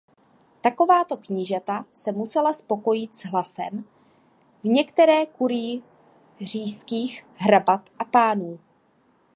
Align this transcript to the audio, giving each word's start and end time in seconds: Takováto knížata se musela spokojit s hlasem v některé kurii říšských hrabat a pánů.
Takováto 0.61 1.17
knížata 1.17 1.85
se 1.93 2.11
musela 2.11 2.53
spokojit 2.53 3.15
s 3.15 3.23
hlasem 3.25 3.83
v 4.63 4.63
některé 4.63 5.25
kurii 5.25 5.81
říšských 6.41 7.25
hrabat 7.35 7.89
a 7.99 8.05
pánů. 8.05 8.59